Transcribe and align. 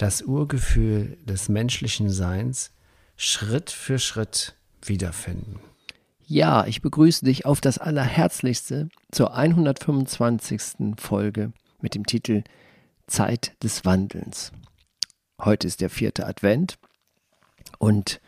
das 0.00 0.22
Urgefühl 0.22 1.18
des 1.26 1.50
menschlichen 1.50 2.08
Seins 2.08 2.72
Schritt 3.16 3.70
für 3.70 3.98
Schritt 3.98 4.56
wiederfinden. 4.82 5.60
Ja, 6.26 6.64
ich 6.64 6.80
begrüße 6.80 7.26
dich 7.26 7.44
auf 7.44 7.60
das 7.60 7.76
Allerherzlichste 7.76 8.88
zur 9.12 9.34
125. 9.34 10.96
Folge 10.96 11.52
mit 11.82 11.94
dem 11.94 12.06
Titel 12.06 12.44
Zeit 13.08 13.52
des 13.62 13.84
Wandelns. 13.84 14.52
Heute 15.38 15.66
ist 15.66 15.82
der 15.82 15.90
vierte 15.90 16.26
Advent 16.26 16.78
und 17.78 18.22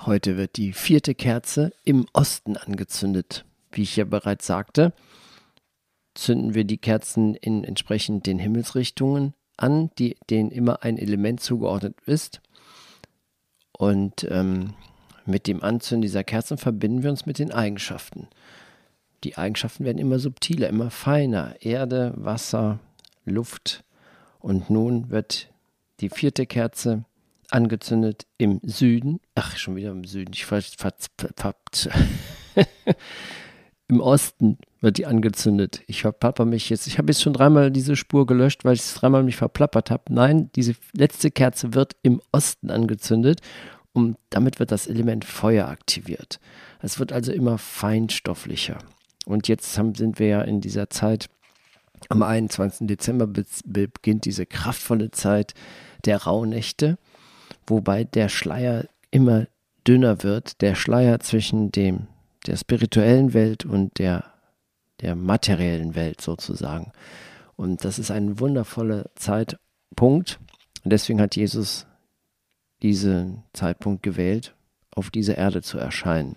heute 0.00 0.36
wird 0.36 0.56
die 0.56 0.72
vierte 0.72 1.14
Kerze 1.14 1.72
im 1.84 2.06
Osten 2.12 2.56
angezündet. 2.56 3.44
Wie 3.70 3.82
ich 3.82 3.94
ja 3.94 4.04
bereits 4.04 4.48
sagte, 4.48 4.92
zünden 6.14 6.54
wir 6.54 6.64
die 6.64 6.78
Kerzen 6.78 7.36
in 7.36 7.62
entsprechend 7.62 8.26
den 8.26 8.40
Himmelsrichtungen 8.40 9.34
an, 9.56 9.90
die, 9.98 10.16
denen 10.30 10.50
immer 10.50 10.82
ein 10.82 10.98
Element 10.98 11.40
zugeordnet 11.40 11.96
ist. 12.06 12.40
Und 13.72 14.26
ähm, 14.30 14.74
mit 15.26 15.46
dem 15.46 15.62
Anzünden 15.62 16.02
dieser 16.02 16.24
Kerzen 16.24 16.58
verbinden 16.58 17.02
wir 17.02 17.10
uns 17.10 17.26
mit 17.26 17.38
den 17.38 17.52
Eigenschaften. 17.52 18.28
Die 19.24 19.36
Eigenschaften 19.36 19.84
werden 19.84 19.98
immer 19.98 20.18
subtiler, 20.18 20.68
immer 20.68 20.90
feiner. 20.90 21.56
Erde, 21.60 22.12
Wasser, 22.16 22.78
Luft. 23.24 23.84
Und 24.38 24.70
nun 24.70 25.10
wird 25.10 25.52
die 26.00 26.10
vierte 26.10 26.46
Kerze 26.46 27.04
angezündet 27.50 28.26
im 28.38 28.60
Süden. 28.62 29.20
Ach, 29.34 29.56
schon 29.56 29.76
wieder 29.76 29.90
im 29.90 30.04
Süden. 30.04 30.32
Ich 30.32 30.46
ver, 30.46 30.62
ver, 30.62 30.92
ver, 31.36 31.54
Im 33.88 34.00
Osten 34.00 34.58
wird 34.80 34.98
die 34.98 35.06
angezündet. 35.06 35.82
Ich 35.86 36.00
verplapper 36.00 36.44
mich 36.44 36.70
jetzt. 36.70 36.86
Ich 36.88 36.98
habe 36.98 37.08
jetzt 37.08 37.22
schon 37.22 37.32
dreimal 37.32 37.70
diese 37.70 37.94
Spur 37.94 38.26
gelöscht, 38.26 38.64
weil 38.64 38.74
ich 38.74 38.80
es 38.80 38.94
dreimal 38.94 39.22
mich 39.22 39.36
verplappert 39.36 39.90
habe. 39.90 40.04
Nein, 40.08 40.50
diese 40.56 40.74
letzte 40.92 41.30
Kerze 41.30 41.74
wird 41.74 41.94
im 42.02 42.20
Osten 42.32 42.70
angezündet 42.70 43.40
und 43.92 44.16
damit 44.30 44.58
wird 44.58 44.72
das 44.72 44.88
Element 44.88 45.24
Feuer 45.24 45.68
aktiviert. 45.68 46.40
Es 46.80 46.98
wird 46.98 47.12
also 47.12 47.32
immer 47.32 47.58
feinstofflicher. 47.58 48.78
Und 49.24 49.48
jetzt 49.48 49.78
haben, 49.78 49.94
sind 49.94 50.18
wir 50.18 50.26
ja 50.26 50.42
in 50.42 50.60
dieser 50.60 50.90
Zeit, 50.90 51.28
am 52.08 52.22
21. 52.22 52.86
Dezember 52.86 53.26
beginnt 53.26 54.24
diese 54.24 54.46
kraftvolle 54.46 55.10
Zeit 55.12 55.54
der 56.04 56.24
Rauhnächte, 56.24 56.98
wobei 57.66 58.04
der 58.04 58.28
Schleier 58.28 58.84
immer 59.10 59.46
dünner 59.86 60.22
wird, 60.22 60.60
der 60.60 60.74
Schleier 60.74 61.20
zwischen 61.20 61.72
dem 61.72 62.08
der 62.46 62.56
spirituellen 62.56 63.34
Welt 63.34 63.64
und 63.64 63.98
der, 63.98 64.24
der 65.00 65.14
materiellen 65.14 65.94
Welt 65.94 66.20
sozusagen. 66.20 66.92
Und 67.56 67.84
das 67.84 67.98
ist 67.98 68.10
ein 68.10 68.38
wundervoller 68.38 69.10
Zeitpunkt. 69.14 70.38
Und 70.84 70.92
deswegen 70.92 71.20
hat 71.20 71.36
Jesus 71.36 71.86
diesen 72.82 73.42
Zeitpunkt 73.52 74.02
gewählt, 74.02 74.54
auf 74.94 75.10
dieser 75.10 75.36
Erde 75.36 75.62
zu 75.62 75.78
erscheinen. 75.78 76.36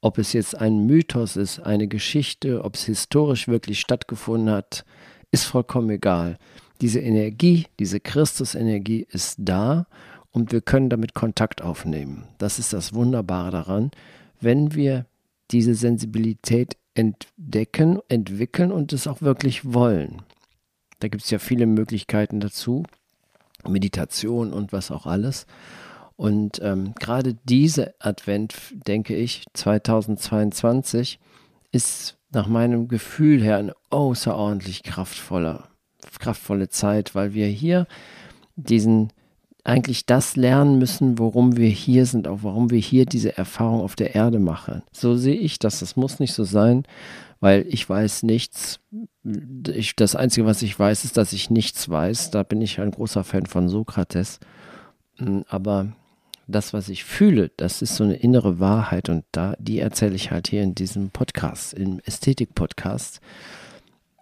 Ob 0.00 0.18
es 0.18 0.32
jetzt 0.32 0.56
ein 0.56 0.86
Mythos 0.86 1.36
ist, 1.36 1.60
eine 1.60 1.88
Geschichte, 1.88 2.64
ob 2.64 2.74
es 2.74 2.84
historisch 2.84 3.48
wirklich 3.48 3.80
stattgefunden 3.80 4.50
hat, 4.50 4.84
ist 5.32 5.44
vollkommen 5.44 5.90
egal. 5.90 6.38
Diese 6.80 7.00
Energie, 7.00 7.66
diese 7.80 7.98
Christusenergie 7.98 9.06
ist 9.10 9.36
da 9.40 9.86
und 10.30 10.52
wir 10.52 10.60
können 10.60 10.90
damit 10.90 11.14
Kontakt 11.14 11.62
aufnehmen. 11.62 12.28
Das 12.38 12.60
ist 12.60 12.72
das 12.72 12.94
Wunderbare 12.94 13.50
daran, 13.50 13.90
wenn 14.40 14.74
wir 14.74 15.06
diese 15.50 15.74
Sensibilität 15.74 16.76
entdecken, 16.94 18.00
entwickeln 18.08 18.72
und 18.72 18.92
es 18.92 19.06
auch 19.06 19.22
wirklich 19.22 19.72
wollen. 19.72 20.22
Da 21.00 21.08
gibt 21.08 21.24
es 21.24 21.30
ja 21.30 21.38
viele 21.38 21.66
Möglichkeiten 21.66 22.40
dazu, 22.40 22.84
Meditation 23.66 24.52
und 24.52 24.72
was 24.72 24.90
auch 24.90 25.06
alles. 25.06 25.46
Und 26.16 26.60
ähm, 26.62 26.94
gerade 26.98 27.36
diese 27.44 27.94
Advent, 28.00 28.56
denke 28.72 29.14
ich, 29.14 29.44
2022, 29.52 31.20
ist 31.70 32.18
nach 32.30 32.48
meinem 32.48 32.88
Gefühl 32.88 33.42
her 33.42 33.58
eine 33.58 33.74
außerordentlich 33.90 34.82
kraftvolle, 34.82 35.64
kraftvolle 36.18 36.68
Zeit, 36.68 37.14
weil 37.14 37.34
wir 37.34 37.46
hier 37.46 37.86
diesen 38.56 39.12
eigentlich 39.68 40.06
das 40.06 40.34
lernen 40.34 40.78
müssen, 40.78 41.18
worum 41.18 41.56
wir 41.56 41.68
hier 41.68 42.06
sind, 42.06 42.26
auch 42.26 42.38
warum 42.42 42.70
wir 42.70 42.78
hier 42.78 43.04
diese 43.04 43.36
Erfahrung 43.36 43.82
auf 43.82 43.96
der 43.96 44.14
Erde 44.14 44.38
machen. 44.38 44.82
So 44.92 45.14
sehe 45.14 45.36
ich 45.36 45.58
das. 45.58 45.80
Das 45.80 45.94
muss 45.94 46.20
nicht 46.20 46.32
so 46.32 46.44
sein, 46.44 46.84
weil 47.40 47.66
ich 47.68 47.88
weiß 47.88 48.22
nichts. 48.22 48.80
Ich, 49.68 49.94
das 49.94 50.16
Einzige, 50.16 50.46
was 50.46 50.62
ich 50.62 50.78
weiß, 50.78 51.04
ist, 51.04 51.18
dass 51.18 51.34
ich 51.34 51.50
nichts 51.50 51.88
weiß. 51.88 52.30
Da 52.30 52.44
bin 52.44 52.62
ich 52.62 52.80
ein 52.80 52.92
großer 52.92 53.24
Fan 53.24 53.44
von 53.44 53.68
Sokrates. 53.68 54.40
Hm, 55.16 55.44
aber 55.48 55.92
das, 56.46 56.72
was 56.72 56.88
ich 56.88 57.04
fühle, 57.04 57.50
das 57.58 57.82
ist 57.82 57.96
so 57.96 58.04
eine 58.04 58.16
innere 58.16 58.58
Wahrheit 58.58 59.10
und 59.10 59.24
da, 59.32 59.54
die 59.58 59.80
erzähle 59.80 60.14
ich 60.14 60.30
halt 60.30 60.48
hier 60.48 60.62
in 60.62 60.74
diesem 60.74 61.10
Podcast, 61.10 61.74
im 61.74 62.00
Ästhetik-Podcast, 62.06 63.20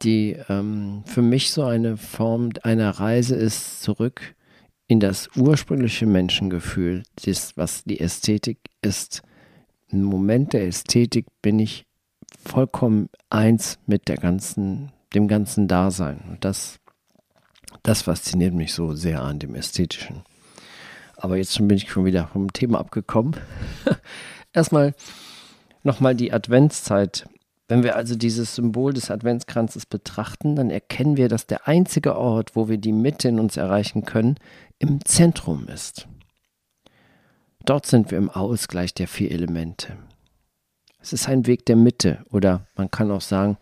die 0.03 0.37
ähm, 0.49 1.05
für 1.07 1.23
mich 1.23 1.53
so 1.53 1.63
eine 1.63 1.97
Form 1.97 2.51
einer 2.65 2.91
Reise 2.91 3.37
ist 3.37 3.83
zurück 3.83 4.34
in 4.88 5.00
das 5.00 5.28
ursprüngliche 5.36 6.06
Menschengefühl, 6.06 7.02
das, 7.24 7.56
was 7.56 7.84
die 7.84 8.00
Ästhetik 8.00 8.58
ist. 8.82 9.22
Im 9.88 10.02
Moment 10.02 10.52
der 10.52 10.66
Ästhetik 10.66 11.26
bin 11.42 11.58
ich 11.58 11.86
vollkommen 12.44 13.08
eins 13.30 13.78
mit 13.86 14.08
der 14.08 14.16
ganzen, 14.16 14.92
dem 15.14 15.28
ganzen 15.28 15.69
Dasein. 15.69 16.20
Und 16.28 16.44
das, 16.44 16.78
das 17.82 18.02
fasziniert 18.02 18.54
mich 18.54 18.74
so 18.74 18.94
sehr 18.94 19.22
an 19.22 19.38
dem 19.38 19.54
Ästhetischen. 19.54 20.22
Aber 21.16 21.36
jetzt 21.36 21.56
bin 21.56 21.76
ich 21.76 21.91
schon 21.91 22.04
wieder 22.04 22.28
vom 22.28 22.53
Thema 22.53 22.78
abgekommen. 22.78 23.36
Erstmal 24.53 24.94
nochmal 25.82 26.14
die 26.14 26.32
Adventszeit 26.32 27.28
wenn 27.69 27.82
wir 27.82 27.97
also 27.97 28.15
dieses 28.15 28.54
Symbol 28.54 28.93
des 28.93 29.10
Adventskranzes 29.10 29.87
betrachten, 29.87 30.54
dann 30.56 30.71
erkennen 30.71 31.16
wir, 31.16 31.28
dass 31.28 31.47
der 31.47 31.66
einzige 31.66 32.16
Ort, 32.16 32.54
wo 32.54 32.69
wir 32.69 32.78
die 32.78 32.93
Mitte 32.93 33.28
in 33.28 33.41
uns 33.41 33.56
erreichen 33.56 34.04
können, 34.04 34.37
im 34.78 35.04
Zentrum 35.04 35.66
ist. 35.69 36.06
Dort 37.65 37.87
sind 37.87 38.12
wir 38.12 38.19
im 38.19 38.31
Ausgleich 38.31 38.94
der 38.94 39.09
vier 39.09 39.32
Elemente. 39.32 39.97
Es 41.00 41.12
ist 41.12 41.28
ein 41.28 41.47
Weg 41.47 41.66
der 41.66 41.77
Mitte 41.77 42.25
oder 42.31 42.66
man 42.77 42.91
kann 42.91 43.10
auch 43.10 43.21
sagen, 43.21 43.59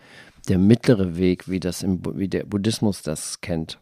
der 0.48 0.59
mittlere 0.59 1.16
Weg, 1.16 1.48
wie, 1.48 1.60
das 1.60 1.82
im, 1.82 2.03
wie 2.16 2.28
der 2.28 2.44
Buddhismus 2.44 3.03
das 3.03 3.41
kennt. 3.41 3.78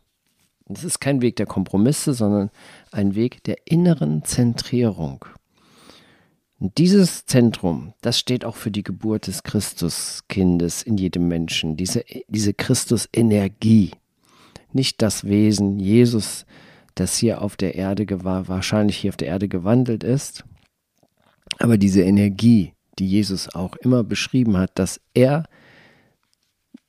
Es 0.68 0.84
ist 0.84 1.00
kein 1.00 1.20
Weg 1.22 1.36
der 1.36 1.46
Kompromisse, 1.46 2.14
sondern 2.14 2.50
ein 2.92 3.16
Weg 3.16 3.42
der 3.44 3.56
inneren 3.64 4.24
Zentrierung. 4.24 5.24
Dieses 6.64 7.26
Zentrum, 7.26 7.92
das 8.02 8.20
steht 8.20 8.44
auch 8.44 8.54
für 8.54 8.70
die 8.70 8.84
Geburt 8.84 9.26
des 9.26 9.42
Christuskindes 9.42 10.84
in 10.84 10.96
jedem 10.96 11.26
Menschen, 11.26 11.76
diese, 11.76 12.04
diese 12.28 12.54
Christusenergie, 12.54 13.90
nicht 14.72 15.02
das 15.02 15.24
Wesen 15.24 15.80
Jesus, 15.80 16.46
das 16.94 17.16
hier 17.16 17.42
auf 17.42 17.56
der 17.56 17.74
Erde 17.74 18.06
wahrscheinlich 18.24 18.96
hier 18.96 19.08
auf 19.08 19.16
der 19.16 19.26
Erde 19.26 19.48
gewandelt 19.48 20.04
ist, 20.04 20.44
aber 21.58 21.78
diese 21.78 22.02
Energie, 22.02 22.74
die 23.00 23.08
Jesus 23.08 23.52
auch 23.52 23.74
immer 23.74 24.04
beschrieben 24.04 24.56
hat, 24.56 24.78
dass 24.78 25.00
er 25.14 25.48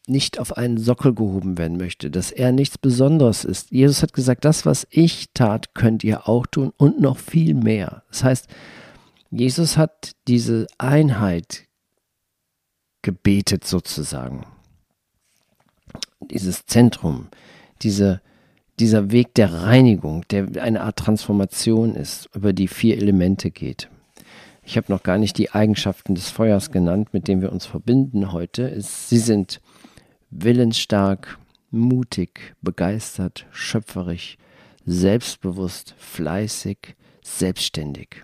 nicht 0.05 0.37
auf 0.37 0.55
einen 0.55 0.77
Sockel 0.77 1.15
gehoben 1.15 1.57
werden 1.57 1.77
möchte, 1.77 2.11
dass 2.11 2.29
er 2.29 2.51
nichts 2.51 2.77
Besonderes 2.77 3.43
ist. 3.43 3.71
Jesus 3.71 4.03
hat 4.03 4.13
gesagt, 4.13 4.45
das, 4.45 4.67
was 4.67 4.85
ich 4.91 5.29
tat, 5.33 5.73
könnt 5.73 6.03
ihr 6.03 6.29
auch 6.29 6.45
tun 6.45 6.73
und 6.77 7.01
noch 7.01 7.17
viel 7.17 7.55
mehr. 7.55 8.03
Das 8.09 8.23
heißt, 8.23 8.47
Jesus 9.35 9.77
hat 9.77 10.11
diese 10.27 10.67
Einheit 10.77 11.63
gebetet 13.01 13.65
sozusagen. 13.65 14.45
Dieses 16.29 16.67
Zentrum, 16.67 17.29
diese, 17.81 18.21
dieser 18.79 19.09
Weg 19.09 19.33
der 19.33 19.51
Reinigung, 19.51 20.23
der 20.29 20.61
eine 20.61 20.81
Art 20.81 20.97
Transformation 20.97 21.95
ist, 21.95 22.29
über 22.35 22.53
die 22.53 22.67
vier 22.67 22.97
Elemente 22.97 23.49
geht. 23.49 23.89
Ich 24.63 24.77
habe 24.77 24.91
noch 24.91 25.01
gar 25.01 25.17
nicht 25.17 25.39
die 25.39 25.49
Eigenschaften 25.49 26.13
des 26.13 26.29
Feuers 26.29 26.69
genannt, 26.69 27.11
mit 27.11 27.27
denen 27.27 27.41
wir 27.41 27.51
uns 27.51 27.65
verbinden 27.65 28.33
heute. 28.33 28.79
Sie 28.81 29.17
sind 29.17 29.61
willensstark, 30.29 31.39
mutig, 31.71 32.53
begeistert, 32.61 33.47
schöpferisch, 33.49 34.37
selbstbewusst, 34.85 35.95
fleißig, 35.97 36.95
selbstständig. 37.23 38.23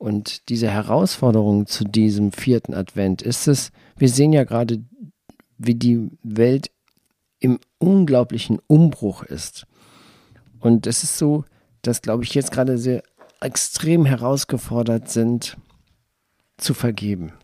Und 0.00 0.48
diese 0.48 0.70
Herausforderung 0.70 1.66
zu 1.66 1.84
diesem 1.84 2.32
vierten 2.32 2.72
Advent 2.72 3.20
ist 3.20 3.46
es, 3.46 3.70
wir 3.98 4.08
sehen 4.08 4.32
ja 4.32 4.44
gerade, 4.44 4.82
wie 5.58 5.74
die 5.74 6.08
Welt 6.22 6.70
im 7.38 7.60
unglaublichen 7.76 8.60
Umbruch 8.66 9.22
ist. 9.22 9.66
Und 10.58 10.86
es 10.86 11.02
ist 11.02 11.18
so, 11.18 11.44
dass, 11.82 12.00
glaube 12.00 12.24
ich, 12.24 12.32
jetzt 12.32 12.50
gerade 12.50 12.78
sehr 12.78 13.02
extrem 13.42 14.06
herausgefordert 14.06 15.10
sind, 15.10 15.58
zu 16.56 16.72
vergeben. 16.72 17.34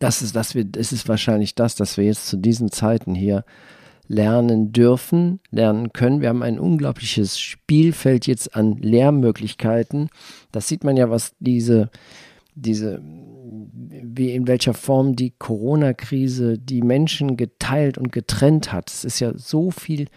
Das 0.00 0.22
ist, 0.22 0.34
was 0.34 0.56
wir, 0.56 0.66
es 0.76 0.90
ist 0.90 1.06
wahrscheinlich 1.08 1.54
das, 1.54 1.76
dass 1.76 1.96
wir 1.96 2.04
jetzt 2.04 2.26
zu 2.26 2.36
diesen 2.36 2.72
Zeiten 2.72 3.14
hier 3.14 3.44
lernen 4.12 4.72
dürfen, 4.72 5.40
lernen 5.50 5.94
können. 5.94 6.20
Wir 6.20 6.28
haben 6.28 6.42
ein 6.42 6.58
unglaubliches 6.58 7.40
Spielfeld 7.40 8.26
jetzt 8.26 8.54
an 8.54 8.76
Lehrmöglichkeiten. 8.76 10.10
Das 10.52 10.68
sieht 10.68 10.84
man 10.84 10.98
ja, 10.98 11.08
was 11.08 11.34
diese, 11.40 11.90
diese, 12.54 13.00
wie 13.02 14.32
in 14.32 14.46
welcher 14.46 14.74
Form 14.74 15.16
die 15.16 15.32
Corona-Krise 15.38 16.58
die 16.58 16.82
Menschen 16.82 17.38
geteilt 17.38 17.96
und 17.96 18.12
getrennt 18.12 18.70
hat. 18.70 18.90
Es 18.90 19.06
ist 19.06 19.18
ja 19.18 19.32
so 19.34 19.70
viel 19.70 20.08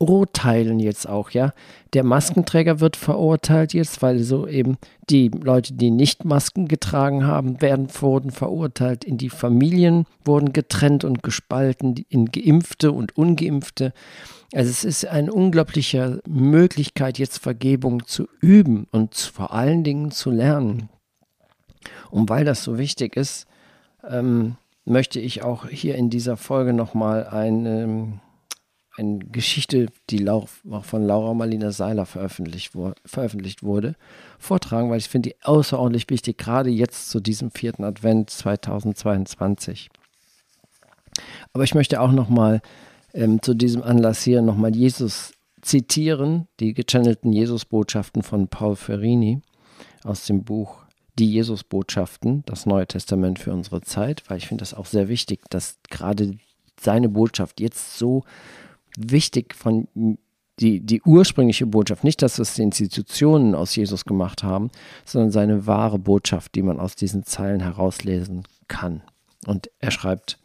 urteilen 0.00 0.80
jetzt 0.80 1.08
auch, 1.08 1.30
ja. 1.30 1.52
Der 1.92 2.04
Maskenträger 2.04 2.80
wird 2.80 2.96
verurteilt 2.96 3.74
jetzt, 3.74 4.00
weil 4.00 4.20
so 4.20 4.46
eben 4.46 4.78
die 5.10 5.28
Leute, 5.28 5.74
die 5.74 5.90
nicht 5.90 6.24
Masken 6.24 6.68
getragen 6.68 7.26
haben, 7.26 7.60
werden, 7.60 7.88
wurden 8.00 8.30
verurteilt. 8.30 9.04
In 9.04 9.18
die 9.18 9.28
Familien 9.28 10.06
wurden 10.24 10.52
getrennt 10.52 11.04
und 11.04 11.22
gespalten, 11.22 12.04
in 12.08 12.26
Geimpfte 12.26 12.92
und 12.92 13.16
Ungeimpfte. 13.16 13.92
Also 14.54 14.70
es 14.70 14.84
ist 14.84 15.06
eine 15.06 15.32
unglaubliche 15.32 16.22
Möglichkeit, 16.26 17.18
jetzt 17.18 17.38
Vergebung 17.38 18.06
zu 18.06 18.26
üben 18.40 18.86
und 18.90 19.14
vor 19.14 19.52
allen 19.52 19.84
Dingen 19.84 20.10
zu 20.10 20.30
lernen. 20.30 20.88
Und 22.10 22.28
weil 22.30 22.44
das 22.44 22.64
so 22.64 22.78
wichtig 22.78 23.16
ist, 23.16 23.46
ähm, 24.08 24.56
möchte 24.84 25.20
ich 25.20 25.42
auch 25.42 25.68
hier 25.68 25.94
in 25.96 26.08
dieser 26.08 26.36
Folge 26.36 26.72
nochmal 26.72 27.26
ein 27.26 27.66
ähm, 27.66 28.20
eine 29.00 29.18
Geschichte, 29.18 29.86
die 30.10 30.28
auch 30.28 30.48
von 30.82 31.02
Laura 31.04 31.34
Marlina 31.34 31.72
Seiler 31.72 32.06
veröffentlicht, 32.06 32.72
veröffentlicht 33.04 33.62
wurde, 33.62 33.96
vortragen, 34.38 34.90
weil 34.90 34.98
ich 34.98 35.08
finde 35.08 35.30
die 35.30 35.42
außerordentlich 35.42 36.08
wichtig, 36.10 36.38
gerade 36.38 36.70
jetzt 36.70 37.10
zu 37.10 37.20
diesem 37.20 37.50
vierten 37.50 37.84
Advent 37.84 38.30
2022. 38.30 39.88
Aber 41.52 41.64
ich 41.64 41.74
möchte 41.74 42.00
auch 42.00 42.12
nochmal 42.12 42.60
ähm, 43.14 43.42
zu 43.42 43.54
diesem 43.54 43.82
Anlass 43.82 44.22
hier 44.22 44.42
nochmal 44.42 44.74
Jesus 44.74 45.32
zitieren, 45.62 46.46
die 46.60 46.74
gechannelten 46.74 47.32
Jesus-Botschaften 47.32 48.22
von 48.22 48.48
Paul 48.48 48.76
Ferrini 48.76 49.40
aus 50.04 50.26
dem 50.26 50.44
Buch 50.44 50.84
Die 51.18 51.30
Jesus-Botschaften, 51.32 52.44
das 52.46 52.66
Neue 52.66 52.86
Testament 52.86 53.38
für 53.38 53.52
unsere 53.52 53.82
Zeit, 53.82 54.22
weil 54.28 54.38
ich 54.38 54.46
finde 54.46 54.62
das 54.62 54.74
auch 54.74 54.86
sehr 54.86 55.08
wichtig, 55.08 55.40
dass 55.50 55.78
gerade 55.90 56.38
seine 56.80 57.08
Botschaft 57.08 57.60
jetzt 57.60 57.98
so 57.98 58.24
wichtig 58.96 59.54
von 59.54 59.88
die, 60.60 60.80
die 60.80 61.00
ursprüngliche 61.02 61.66
Botschaft, 61.66 62.04
nicht, 62.04 62.22
dass 62.22 62.38
es 62.38 62.54
die 62.54 62.62
Institutionen 62.62 63.54
aus 63.54 63.74
Jesus 63.74 64.04
gemacht 64.04 64.42
haben, 64.42 64.70
sondern 65.04 65.30
seine 65.30 65.66
wahre 65.66 65.98
Botschaft, 65.98 66.54
die 66.54 66.62
man 66.62 66.78
aus 66.78 66.96
diesen 66.96 67.24
Zeilen 67.24 67.60
herauslesen 67.60 68.44
kann. 68.68 69.02
Und 69.46 69.70
er 69.78 69.90
schreibt, 69.90 70.38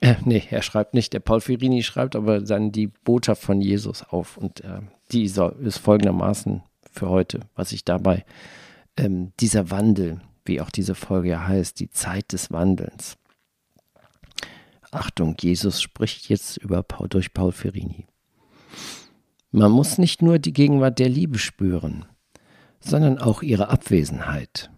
äh, 0.00 0.16
nee, 0.24 0.42
er 0.50 0.62
schreibt 0.62 0.94
nicht, 0.94 1.12
der 1.12 1.20
Paul 1.20 1.40
Firini 1.40 1.84
schreibt 1.84 2.16
aber 2.16 2.40
dann 2.40 2.72
die 2.72 2.88
Botschaft 2.88 3.42
von 3.42 3.60
Jesus 3.60 4.02
auf. 4.02 4.36
Und 4.36 4.62
äh, 4.64 4.80
die 5.12 5.28
soll, 5.28 5.56
ist 5.62 5.78
folgendermaßen 5.78 6.62
für 6.90 7.08
heute, 7.08 7.40
was 7.54 7.70
ich 7.70 7.84
dabei, 7.84 8.24
ähm, 8.96 9.32
dieser 9.38 9.70
Wandel, 9.70 10.20
wie 10.44 10.60
auch 10.60 10.70
diese 10.70 10.96
Folge 10.96 11.30
ja 11.30 11.46
heißt, 11.46 11.78
die 11.78 11.88
Zeit 11.88 12.32
des 12.32 12.50
Wandelns. 12.50 13.16
Achtung, 14.92 15.36
Jesus 15.40 15.80
spricht 15.80 16.28
jetzt 16.28 16.58
über 16.58 16.82
durch 17.08 17.32
Paul 17.32 17.52
Ferrini. 17.52 18.06
Man 19.50 19.72
muss 19.72 19.98
nicht 19.98 20.22
nur 20.22 20.38
die 20.38 20.52
Gegenwart 20.52 20.98
der 20.98 21.08
Liebe 21.08 21.38
spüren, 21.38 22.04
sondern 22.80 23.18
auch 23.18 23.42
ihre 23.42 23.68
Abwesenheit. 23.68 24.70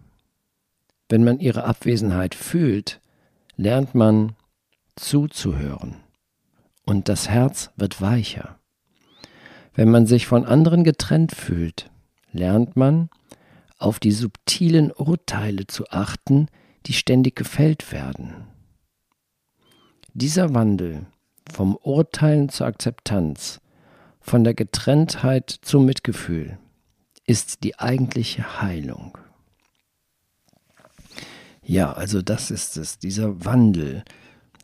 Wenn 1.09 1.23
man 1.23 1.39
ihre 1.39 1.65
Abwesenheit 1.65 2.33
fühlt, 2.33 3.01
lernt 3.57 3.93
man 3.93 4.35
zuzuhören 4.95 5.97
und 6.85 7.09
das 7.09 7.29
Herz 7.29 7.71
wird 7.75 8.01
weicher. 8.01 8.59
Wenn 9.73 9.91
man 9.91 10.07
sich 10.07 10.27
von 10.27 10.45
anderen 10.45 10.83
getrennt 10.83 11.33
fühlt, 11.33 11.91
lernt 12.31 12.75
man, 12.75 13.09
auf 13.77 13.99
die 13.99 14.13
subtilen 14.13 14.91
Urteile 14.91 15.67
zu 15.67 15.89
achten, 15.89 16.47
die 16.85 16.93
ständig 16.93 17.35
gefällt 17.35 17.91
werden. 17.91 18.47
Dieser 20.17 20.53
Wandel 20.53 21.07
vom 21.51 21.75
Urteilen 21.75 22.47
zur 22.47 22.67
Akzeptanz, 22.67 23.59
von 24.21 24.45
der 24.45 24.53
Getrenntheit 24.53 25.49
zum 25.49 25.85
Mitgefühl, 25.85 26.57
ist 27.25 27.65
die 27.65 27.77
eigentliche 27.79 28.61
Heilung. 28.61 29.17
Ja, 31.61 31.91
also 31.91 32.21
das 32.21 32.49
ist 32.49 32.77
es, 32.77 32.97
dieser 32.97 33.43
Wandel. 33.43 34.05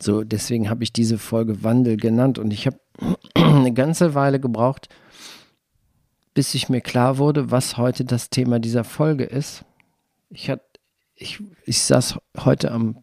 So, 0.00 0.24
deswegen 0.24 0.70
habe 0.70 0.84
ich 0.84 0.92
diese 0.94 1.18
Folge 1.18 1.62
Wandel 1.62 1.98
genannt 1.98 2.38
und 2.38 2.50
ich 2.50 2.66
habe 2.66 2.80
eine 3.34 3.74
ganze 3.74 4.14
Weile 4.14 4.40
gebraucht, 4.40 4.88
bis 6.32 6.54
ich 6.54 6.70
mir 6.70 6.80
klar 6.80 7.18
wurde, 7.18 7.50
was 7.50 7.76
heute 7.76 8.06
das 8.06 8.30
Thema 8.30 8.58
dieser 8.58 8.84
Folge 8.84 9.24
ist. 9.24 9.66
Ich, 10.30 10.48
hat, 10.48 10.62
ich, 11.14 11.42
ich 11.66 11.82
saß 11.82 12.16
heute 12.38 12.72
am 12.72 13.02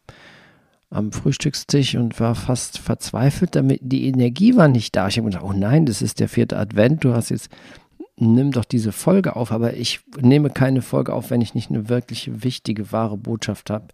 am 0.89 1.12
Frühstückstisch 1.12 1.95
und 1.95 2.19
war 2.19 2.36
fast 2.36 2.80
verzweifelt, 2.80 3.56
damit 3.56 3.80
die 3.83 4.07
Energie 4.07 4.56
war 4.56 4.68
nicht 4.68 4.95
da. 4.95 5.07
Ich 5.07 5.18
habe 5.18 5.30
gedacht, 5.30 5.44
oh 5.45 5.53
nein, 5.53 5.86
das 5.86 6.01
ist 6.01 6.19
der 6.19 6.30
vierte 6.30 6.57
Advent, 6.57 7.03
du 7.03 7.13
hast 7.13 7.30
jetzt, 7.30 7.50
nimm 8.18 8.51
doch 8.51 8.65
diese 8.65 8.91
Folge 8.91 9.36
auf, 9.36 9.51
aber 9.51 9.75
ich 9.75 10.01
nehme 10.19 10.50
keine 10.50 10.81
Folge 10.81 11.13
auf, 11.13 11.29
wenn 11.29 11.41
ich 11.41 11.53
nicht 11.53 11.69
eine 11.69 11.89
wirklich 11.89 12.43
wichtige, 12.43 12.91
wahre 12.91 13.17
Botschaft 13.17 13.69
habe. 13.69 13.88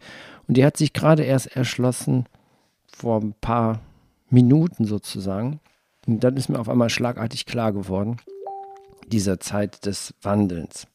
Und 0.47 0.55
die 0.57 0.65
hat 0.65 0.77
sich 0.77 0.93
gerade 0.93 1.23
erst 1.23 1.55
erschlossen 1.55 2.25
vor 2.87 3.21
ein 3.21 3.33
paar 3.41 3.81
Minuten 4.29 4.85
sozusagen. 4.85 5.59
Und 6.07 6.23
dann 6.23 6.37
ist 6.37 6.49
mir 6.49 6.59
auf 6.59 6.69
einmal 6.69 6.89
schlagartig 6.89 7.45
klar 7.45 7.73
geworden, 7.73 8.17
dieser 9.07 9.39
Zeit 9.39 9.85
des 9.85 10.13
Wandelns, 10.21 10.87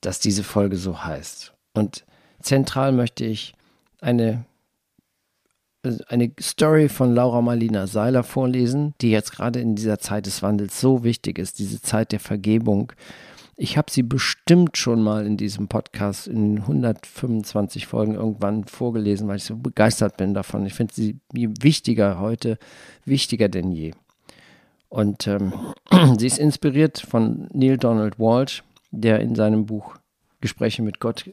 dass 0.00 0.20
diese 0.20 0.42
Folge 0.42 0.76
so 0.76 1.04
heißt. 1.04 1.52
Und 1.74 2.04
zentral 2.40 2.92
möchte 2.92 3.24
ich 3.24 3.54
eine 4.00 4.44
eine 6.08 6.32
Story 6.40 6.88
von 6.88 7.14
Laura 7.14 7.42
Marlina 7.42 7.86
Seiler 7.86 8.22
vorlesen, 8.22 8.94
die 9.00 9.10
jetzt 9.10 9.32
gerade 9.32 9.60
in 9.60 9.74
dieser 9.74 9.98
Zeit 9.98 10.26
des 10.26 10.42
Wandels 10.42 10.80
so 10.80 11.04
wichtig 11.04 11.38
ist, 11.38 11.58
diese 11.58 11.80
Zeit 11.80 12.12
der 12.12 12.20
Vergebung. 12.20 12.92
Ich 13.56 13.78
habe 13.78 13.90
sie 13.90 14.02
bestimmt 14.02 14.76
schon 14.76 15.02
mal 15.02 15.26
in 15.26 15.36
diesem 15.36 15.68
Podcast 15.68 16.26
in 16.26 16.58
125 16.58 17.86
Folgen 17.86 18.14
irgendwann 18.14 18.64
vorgelesen, 18.64 19.28
weil 19.28 19.36
ich 19.36 19.44
so 19.44 19.56
begeistert 19.56 20.16
bin 20.16 20.34
davon. 20.34 20.66
Ich 20.66 20.74
finde 20.74 20.94
sie 20.94 21.20
wichtiger 21.32 22.18
heute, 22.18 22.58
wichtiger 23.04 23.48
denn 23.48 23.70
je. 23.70 23.92
Und 24.88 25.26
ähm, 25.28 25.52
sie 26.18 26.26
ist 26.26 26.38
inspiriert 26.38 26.98
von 26.98 27.48
Neil 27.52 27.78
Donald 27.78 28.18
Walsh, 28.18 28.64
der 28.90 29.20
in 29.20 29.34
seinem 29.34 29.66
Buch 29.66 29.96
Gespräche 30.40 30.82
mit 30.82 31.00
Gott 31.00 31.30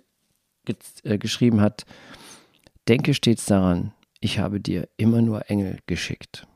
ge 0.65 0.75
äh, 1.03 1.17
geschrieben 1.17 1.62
hat. 1.62 1.86
Denke 2.88 3.13
stets 3.13 3.46
daran, 3.46 3.93
ich 4.21 4.39
habe 4.39 4.61
dir 4.61 4.87
immer 4.95 5.21
nur 5.21 5.49
Engel 5.49 5.79
geschickt. 5.87 6.47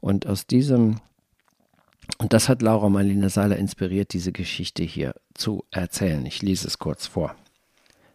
Und 0.00 0.26
aus 0.26 0.46
diesem, 0.46 1.00
und 2.18 2.32
das 2.32 2.48
hat 2.48 2.62
Laura 2.62 2.88
Marlene 2.88 3.28
Seiler 3.28 3.56
inspiriert, 3.56 4.12
diese 4.12 4.32
Geschichte 4.32 4.84
hier 4.84 5.14
zu 5.34 5.64
erzählen. 5.70 6.24
Ich 6.24 6.40
lese 6.40 6.66
es 6.66 6.78
kurz 6.78 7.06
vor. 7.06 7.34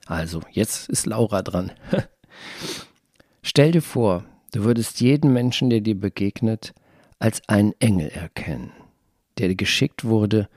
Also, 0.06 0.42
jetzt 0.50 0.90
ist 0.90 1.06
Laura 1.06 1.42
dran. 1.42 1.72
Stell 3.44 3.74
dir 3.74 3.82
vor, 3.82 4.26
du 4.54 4.64
würdest 4.64 5.02
jeden 5.02 5.34
Menschen, 5.34 5.70
der 5.70 5.82
dir 5.82 6.00
begegnet, 6.00 6.74
als 7.20 7.48
einen 7.48 7.74
Engel 7.80 8.10
erkennen, 8.10 8.72
der 9.38 9.50
dir 9.50 9.56
geschickt 9.56 10.06
wurde, 10.06 10.50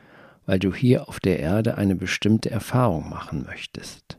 weil 0.46 0.60
du 0.60 0.72
hier 0.72 1.08
auf 1.08 1.18
der 1.18 1.40
Erde 1.40 1.76
eine 1.76 1.96
bestimmte 1.96 2.50
Erfahrung 2.50 3.08
machen 3.10 3.44
möchtest. 3.44 4.16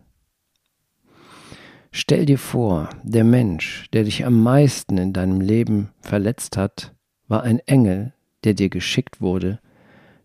Stell 1.91 2.25
dir 2.25 2.37
vor, 2.37 2.89
der 3.03 3.23
Mensch, 3.23 3.89
der 3.91 4.03
dich 4.03 4.25
am 4.25 4.41
meisten 4.41 4.97
in 4.97 5.13
deinem 5.13 5.41
Leben 5.41 5.89
verletzt 6.01 6.57
hat, 6.57 6.93
war 7.27 7.43
ein 7.43 7.59
Engel, 7.59 8.13
der 8.43 8.53
dir 8.53 8.69
geschickt 8.69 9.21
wurde, 9.21 9.59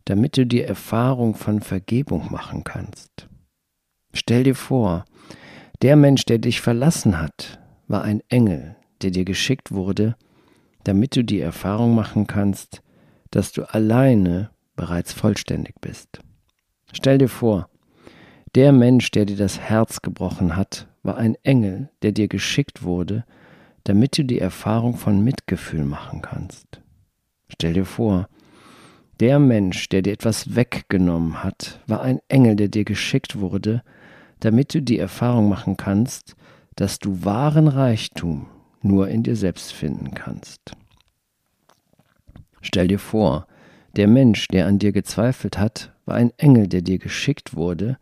damit 0.05 0.37
du 0.37 0.47
die 0.47 0.63
Erfahrung 0.63 1.35
von 1.35 1.61
Vergebung 1.61 2.31
machen 2.31 2.65
kannst. 2.65 3.29
Stell 4.13 4.45
dir 4.45 4.55
vor, 4.55 5.05
der 5.81 5.97
Mensch, 5.97 6.25
der 6.25 6.39
dich 6.39 6.61
verlassen 6.61 7.21
hat, 7.21 7.61
war 7.89 8.03
ein 8.03 8.23
Engel, 8.29 8.77
der 9.01 9.11
dir 9.11 9.25
geschickt 9.25 9.73
wurde, 9.73 10.17
damit 10.85 11.17
du 11.17 11.25
die 11.25 11.41
Erfahrung 11.41 11.95
machen 11.95 12.27
kannst, 12.27 12.83
dass 13.31 13.53
du 13.53 13.63
alleine 13.63 14.51
bereits 14.77 15.13
vollständig 15.13 15.75
bist. 15.81 16.21
Stell 16.93 17.19
dir 17.19 17.29
vor, 17.29 17.69
der 18.55 18.73
Mensch, 18.73 19.11
der 19.11 19.25
dir 19.25 19.37
das 19.37 19.59
Herz 19.59 20.03
gebrochen 20.03 20.57
hat, 20.57 20.89
war 21.03 21.17
ein 21.17 21.37
Engel, 21.43 21.91
der 22.03 22.13
dir 22.13 22.29
geschickt 22.29 22.83
wurde, 22.83 23.25
damit 23.85 24.17
du 24.17 24.25
die 24.25 24.39
Erfahrung 24.39 24.97
von 24.97 25.23
Mitgefühl 25.23 25.85
machen 25.85 26.23
kannst. 26.23 26.81
Stell 27.49 27.75
dir 27.75 27.85
vor, 27.85 28.29
der 29.21 29.39
Mensch, 29.39 29.89
der 29.89 30.03
dir 30.03 30.13
etwas 30.13 30.55
weggenommen 30.55 31.45
hat, 31.45 31.81
war 31.87 32.03
ein 32.03 32.21
Engel, 32.29 32.57
der 32.57 32.69
dir 32.69 32.85
geschickt 32.85 33.39
wurde, 33.39 33.83
damit 34.41 34.75
du 34.75 34.83
die 34.83 34.99
Erfahrung 34.99 35.49
machen 35.49 35.77
kannst, 35.77 36.35
dass 36.77 36.99
du 36.99 37.25
wahren 37.25 37.69
Reichtum 37.69 38.47
nur 38.81 39.09
in 39.09 39.23
dir 39.23 39.37
selbst 39.37 39.73
finden 39.73 40.15
kannst. 40.15 40.73
Stell 42.61 42.89
dir 42.89 42.99
vor, 42.99 43.47
der 43.97 44.09
Mensch, 44.09 44.49
der 44.49 44.67
an 44.67 44.79
dir 44.79 44.93
gezweifelt 44.93 45.59
hat, 45.59 45.93
war 46.07 46.17
ein 46.17 46.33
Engel, 46.39 46.67
der 46.67 46.83
dir 46.83 46.99
geschickt 46.99 47.55
wurde, 47.55 47.99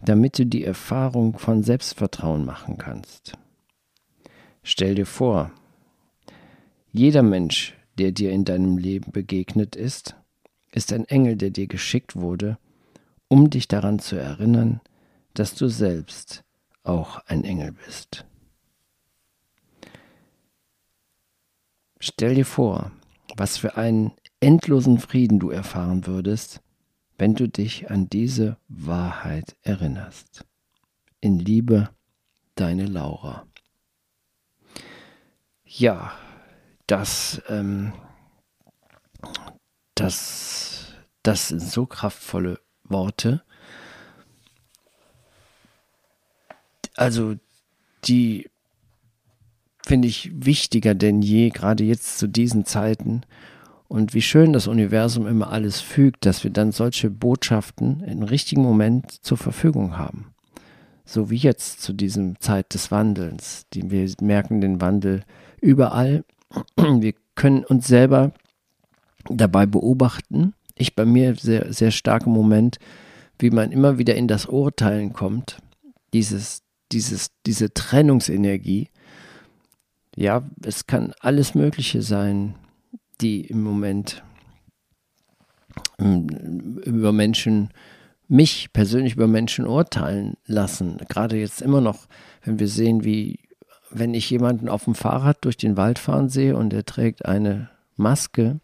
damit 0.00 0.38
du 0.38 0.46
die 0.46 0.64
Erfahrung 0.64 1.38
von 1.38 1.62
Selbstvertrauen 1.62 2.44
machen 2.44 2.78
kannst. 2.78 3.32
Stell 4.62 4.94
dir 4.94 5.06
vor, 5.06 5.50
jeder 6.92 7.22
Mensch, 7.22 7.74
der 7.98 8.12
dir 8.12 8.32
in 8.32 8.44
deinem 8.44 8.78
Leben 8.78 9.12
begegnet 9.12 9.76
ist, 9.76 10.16
ist 10.72 10.92
ein 10.92 11.06
Engel, 11.06 11.36
der 11.36 11.50
dir 11.50 11.66
geschickt 11.66 12.16
wurde, 12.16 12.58
um 13.28 13.50
dich 13.50 13.68
daran 13.68 13.98
zu 13.98 14.16
erinnern, 14.16 14.80
dass 15.34 15.54
du 15.54 15.68
selbst 15.68 16.44
auch 16.84 17.18
ein 17.26 17.44
Engel 17.44 17.72
bist. 17.72 18.24
Stell 21.98 22.34
dir 22.34 22.46
vor, 22.46 22.92
was 23.36 23.56
für 23.56 23.76
einen 23.76 24.12
endlosen 24.40 24.98
Frieden 24.98 25.38
du 25.38 25.50
erfahren 25.50 26.06
würdest, 26.06 26.60
wenn 27.18 27.34
du 27.34 27.48
dich 27.48 27.90
an 27.90 28.08
diese 28.08 28.56
Wahrheit 28.68 29.56
erinnerst. 29.62 30.44
In 31.20 31.38
Liebe, 31.38 31.90
deine 32.54 32.86
Laura. 32.86 33.46
Ja, 35.64 36.12
das, 36.86 37.42
ähm, 37.48 37.92
das, 39.94 40.94
das 41.22 41.48
sind 41.48 41.62
so 41.62 41.86
kraftvolle 41.86 42.60
Worte. 42.84 43.42
Also, 46.94 47.36
die 48.04 48.48
finde 49.84 50.08
ich 50.08 50.30
wichtiger 50.32 50.94
denn 50.94 51.22
je, 51.22 51.50
gerade 51.50 51.84
jetzt 51.84 52.18
zu 52.18 52.26
diesen 52.26 52.64
Zeiten. 52.64 53.22
Und 53.88 54.14
wie 54.14 54.22
schön 54.22 54.52
das 54.52 54.66
Universum 54.66 55.26
immer 55.26 55.52
alles 55.52 55.80
fügt, 55.80 56.26
dass 56.26 56.42
wir 56.42 56.50
dann 56.50 56.72
solche 56.72 57.08
Botschaften 57.08 58.00
im 58.00 58.22
richtigen 58.22 58.62
Moment 58.62 59.12
zur 59.24 59.36
Verfügung 59.36 59.96
haben. 59.96 60.32
So 61.04 61.30
wie 61.30 61.36
jetzt 61.36 61.82
zu 61.82 61.92
diesem 61.92 62.40
Zeit 62.40 62.74
des 62.74 62.90
Wandelns. 62.90 63.66
Die, 63.72 63.90
wir 63.90 64.10
merken 64.20 64.60
den 64.60 64.80
Wandel 64.80 65.22
überall. 65.60 66.24
Wir 66.76 67.14
können 67.34 67.64
uns 67.64 67.86
selber 67.86 68.32
dabei 69.28 69.66
beobachten. 69.66 70.54
Ich 70.74 70.94
bei 70.94 71.04
mir 71.04 71.34
sehr, 71.34 71.72
sehr 71.72 71.90
stark 71.90 72.26
im 72.26 72.32
Moment, 72.32 72.78
wie 73.38 73.50
man 73.50 73.72
immer 73.72 73.98
wieder 73.98 74.14
in 74.14 74.26
das 74.26 74.46
Urteilen 74.46 75.12
kommt. 75.12 75.58
Dieses, 76.14 76.62
dieses, 76.92 77.30
diese 77.44 77.74
Trennungsenergie. 77.74 78.88
Ja, 80.16 80.44
es 80.64 80.86
kann 80.86 81.12
alles 81.20 81.54
Mögliche 81.54 82.00
sein 82.02 82.54
die 83.20 83.42
im 83.42 83.62
Moment 83.62 84.22
ähm, 85.98 86.80
über 86.84 87.12
Menschen, 87.12 87.70
mich 88.28 88.72
persönlich 88.72 89.14
über 89.14 89.28
Menschen 89.28 89.66
urteilen 89.66 90.34
lassen. 90.46 90.98
Gerade 91.08 91.36
jetzt 91.36 91.62
immer 91.62 91.80
noch, 91.80 92.06
wenn 92.42 92.58
wir 92.58 92.68
sehen, 92.68 93.04
wie, 93.04 93.38
wenn 93.90 94.14
ich 94.14 94.28
jemanden 94.30 94.68
auf 94.68 94.84
dem 94.84 94.94
Fahrrad 94.94 95.44
durch 95.44 95.56
den 95.56 95.76
Wald 95.76 95.98
fahren 95.98 96.28
sehe 96.28 96.56
und 96.56 96.72
er 96.72 96.84
trägt 96.84 97.24
eine 97.24 97.70
Maske, 97.96 98.60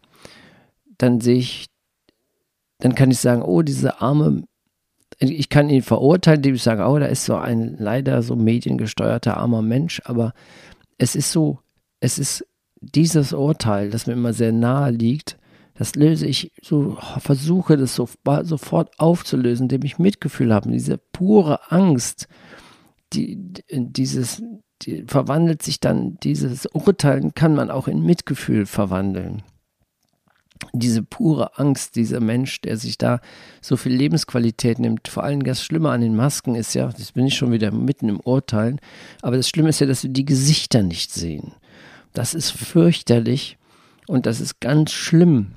dann 0.99 1.21
sehe 1.21 1.37
ich, 1.37 1.67
dann 2.79 2.95
kann 2.95 3.11
ich 3.11 3.19
sagen, 3.19 3.43
oh, 3.43 3.63
diese 3.63 4.01
arme, 4.01 4.45
ich 5.19 5.49
kann 5.49 5.71
ihn 5.71 5.83
verurteilen, 5.83 6.39
indem 6.39 6.55
ich 6.57 6.63
sage, 6.63 6.85
oh, 6.85 6.99
da 6.99 7.07
ist 7.07 7.25
so 7.25 7.37
ein 7.37 7.77
leider 7.79 8.23
so 8.23 8.35
mediengesteuerter 8.35 9.37
armer 9.37 9.63
Mensch, 9.63 10.03
aber 10.05 10.33
es 10.99 11.15
ist 11.15 11.31
so, 11.31 11.61
es 12.01 12.19
ist 12.19 12.45
dieses 12.83 13.33
Urteil, 13.33 13.91
das 13.91 14.07
mir 14.07 14.15
immer 14.15 14.33
sehr 14.33 14.53
nahe 14.53 14.91
liegt, 14.91 15.39
das 15.75 15.95
löse 15.95 16.27
ich, 16.27 16.53
so 16.63 16.99
versuche 17.19 17.77
das 17.77 17.95
so, 17.95 18.09
sofort 18.43 18.99
aufzulösen, 18.99 19.65
indem 19.65 19.85
ich 19.85 19.99
Mitgefühl 19.99 20.53
habe. 20.53 20.71
Diese 20.71 20.99
pure 20.99 21.73
Angst, 21.73 22.29
die, 23.15 23.39
dieses, 23.71 24.43
die 24.83 25.05
verwandelt 25.07 25.63
sich 25.63 25.81
dann, 25.81 26.19
dieses 26.23 26.67
Urteilen 26.67 27.35
kann 27.35 27.55
man 27.55 27.71
auch 27.71 27.89
in 27.89 28.03
Mitgefühl 28.03 28.67
verwandeln. 28.67 29.43
Diese 30.73 31.03
pure 31.03 31.59
Angst, 31.59 31.97
dieser 31.97 32.21
Mensch, 32.21 32.61
der 32.61 32.77
sich 32.77 32.97
da 32.97 33.21
so 33.61 33.77
viel 33.77 33.93
Lebensqualität 33.93 34.79
nimmt, 34.79 35.09
vor 35.09 35.25
allem 35.25 35.43
das 35.43 35.65
Schlimme 35.65 35.91
an 35.91 36.03
den 36.03 36.15
Masken 36.15 36.55
ist 36.55 36.75
ja, 36.75 36.89
das 36.89 37.13
bin 37.13 37.27
ich 37.27 37.35
schon 37.35 37.51
wieder 37.51 37.73
mitten 37.73 38.09
im 38.09 38.21
Urteilen, 38.21 38.79
aber 39.23 39.37
das 39.37 39.49
Schlimme 39.49 39.71
ist 39.71 39.81
ja, 39.81 39.87
dass 39.87 40.05
wir 40.05 40.11
die 40.11 40.25
Gesichter 40.25 40.83
nicht 40.83 41.13
sehen. 41.13 41.55
Das 42.13 42.35
ist 42.35 42.51
fürchterlich 42.51 43.59
und 44.07 44.27
das 44.27 44.41
ist 44.41 44.61
ganz 44.61 44.93
schlimm. 44.93 45.53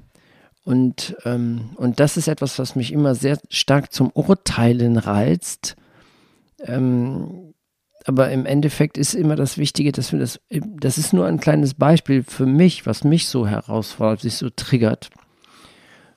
Und, 0.63 1.15
ähm, 1.25 1.69
und 1.75 1.99
das 1.99 2.17
ist 2.17 2.27
etwas, 2.27 2.57
was 2.57 2.75
mich 2.75 2.91
immer 2.91 3.13
sehr 3.13 3.37
stark 3.49 3.93
zum 3.93 4.09
Urteilen 4.11 4.97
reizt. 4.97 5.75
Ähm, 6.59 7.53
aber 8.05 8.31
im 8.31 8.45
Endeffekt 8.45 8.97
ist 8.97 9.13
immer 9.13 9.35
das 9.35 9.57
Wichtige, 9.57 9.91
dass 9.91 10.11
wir 10.11 10.19
das, 10.19 10.39
das 10.79 10.97
ist 10.97 11.13
nur 11.13 11.25
ein 11.25 11.39
kleines 11.39 11.73
Beispiel 11.73 12.23
für 12.23 12.45
mich, 12.45 12.85
was 12.85 13.03
mich 13.03 13.27
so 13.27 13.47
herausfordert, 13.47 14.21
sich 14.21 14.35
so 14.35 14.49
triggert. 14.49 15.09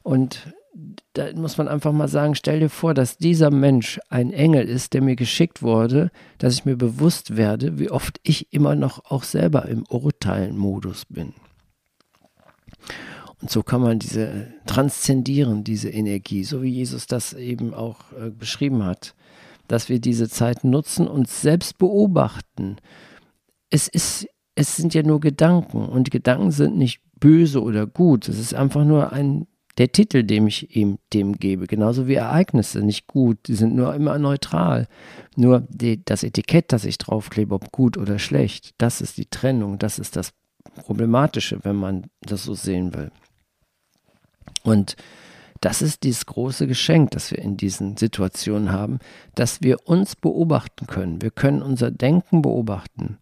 Und 0.02 0.52
da 1.12 1.32
muss 1.34 1.58
man 1.58 1.66
einfach 1.66 1.92
mal 1.92 2.08
sagen, 2.08 2.34
stell 2.34 2.60
dir 2.60 2.68
vor, 2.68 2.94
dass 2.94 3.18
dieser 3.18 3.50
Mensch 3.50 3.98
ein 4.08 4.32
Engel 4.32 4.68
ist, 4.68 4.94
der 4.94 5.02
mir 5.02 5.16
geschickt 5.16 5.62
wurde, 5.62 6.10
dass 6.38 6.54
ich 6.54 6.64
mir 6.64 6.76
bewusst 6.76 7.36
werde, 7.36 7.78
wie 7.78 7.90
oft 7.90 8.20
ich 8.22 8.52
immer 8.52 8.76
noch 8.76 9.10
auch 9.10 9.24
selber 9.24 9.66
im 9.66 9.84
Urteilen-Modus 9.88 11.06
bin. 11.06 11.34
Und 13.40 13.50
so 13.50 13.62
kann 13.62 13.80
man 13.80 13.98
diese 13.98 14.52
transzendieren, 14.66 15.64
diese 15.64 15.90
Energie, 15.90 16.44
so 16.44 16.62
wie 16.62 16.70
Jesus 16.70 17.06
das 17.06 17.32
eben 17.32 17.74
auch 17.74 18.12
äh, 18.12 18.30
beschrieben 18.30 18.84
hat, 18.84 19.14
dass 19.66 19.88
wir 19.88 20.00
diese 20.00 20.28
Zeit 20.28 20.64
nutzen 20.64 21.06
und 21.08 21.28
selbst 21.28 21.78
beobachten. 21.78 22.76
Es 23.70 23.88
ist, 23.88 24.26
es 24.54 24.76
sind 24.76 24.94
ja 24.94 25.02
nur 25.02 25.20
Gedanken 25.20 25.84
und 25.88 26.10
Gedanken 26.10 26.50
sind 26.50 26.76
nicht 26.76 27.00
böse 27.18 27.62
oder 27.62 27.86
gut. 27.86 28.28
Es 28.28 28.38
ist 28.38 28.54
einfach 28.54 28.84
nur 28.84 29.12
ein 29.12 29.46
der 29.78 29.92
Titel, 29.92 30.24
den 30.24 30.48
ich 30.48 30.74
ihm 30.76 30.98
dem 31.12 31.34
gebe, 31.34 31.66
genauso 31.66 32.08
wie 32.08 32.14
Ereignisse, 32.14 32.80
nicht 32.80 33.06
gut, 33.06 33.38
die 33.46 33.54
sind 33.54 33.74
nur 33.74 33.94
immer 33.94 34.18
neutral. 34.18 34.88
Nur 35.36 35.66
die, 35.68 36.04
das 36.04 36.24
Etikett, 36.24 36.72
das 36.72 36.84
ich 36.84 36.98
draufklebe, 36.98 37.54
ob 37.54 37.70
gut 37.70 37.96
oder 37.96 38.18
schlecht, 38.18 38.74
das 38.78 39.00
ist 39.00 39.16
die 39.16 39.26
Trennung, 39.26 39.78
das 39.78 39.98
ist 39.98 40.16
das 40.16 40.32
Problematische, 40.82 41.60
wenn 41.62 41.76
man 41.76 42.06
das 42.20 42.44
so 42.44 42.54
sehen 42.54 42.94
will. 42.94 43.10
Und 44.64 44.96
das 45.60 45.82
ist 45.82 46.02
dieses 46.02 46.26
große 46.26 46.66
Geschenk, 46.66 47.12
das 47.12 47.30
wir 47.30 47.38
in 47.38 47.56
diesen 47.56 47.96
Situationen 47.96 48.70
haben, 48.72 48.98
dass 49.34 49.62
wir 49.62 49.88
uns 49.88 50.14
beobachten 50.14 50.86
können. 50.86 51.22
Wir 51.22 51.30
können 51.30 51.62
unser 51.62 51.90
Denken 51.90 52.42
beobachten. 52.42 53.18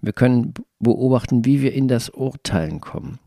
Wir 0.00 0.12
können 0.12 0.54
beobachten, 0.78 1.44
wie 1.44 1.62
wir 1.62 1.72
in 1.72 1.88
das 1.88 2.08
Urteilen 2.10 2.80
kommen. 2.80 3.18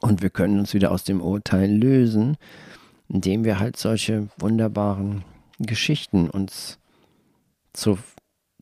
Und 0.00 0.22
wir 0.22 0.30
können 0.30 0.58
uns 0.58 0.74
wieder 0.74 0.90
aus 0.90 1.04
dem 1.04 1.20
Urteil 1.20 1.70
lösen, 1.70 2.36
indem 3.08 3.44
wir 3.44 3.58
halt 3.58 3.76
solche 3.76 4.28
wunderbaren 4.38 5.24
Geschichten 5.58 6.28
uns 6.28 6.78
zu, 7.72 7.98